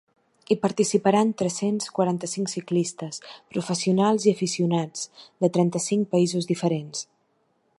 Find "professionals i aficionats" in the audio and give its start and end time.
3.55-5.05